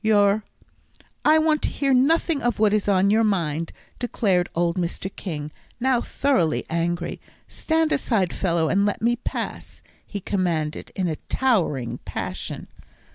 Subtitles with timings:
[0.03, 0.43] Your"
[1.25, 5.15] "I want to hear nothing of what is on your mind," declared old Mr.
[5.15, 7.21] King, now thoroughly angry.
[7.47, 12.65] "Stand aside, fellow, and let me pass," he commanded, in a towering passion.